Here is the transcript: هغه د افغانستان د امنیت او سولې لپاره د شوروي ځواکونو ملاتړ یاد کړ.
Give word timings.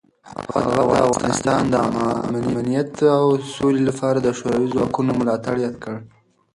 هغه 0.55 0.81
د 0.89 0.93
افغانستان 1.11 1.61
د 1.69 1.75
امنیت 2.49 2.93
او 3.17 3.25
سولې 3.55 3.81
لپاره 3.89 4.17
د 4.21 4.27
شوروي 4.37 4.67
ځواکونو 4.73 5.11
ملاتړ 5.19 5.55
یاد 5.65 5.75
کړ. 5.83 5.95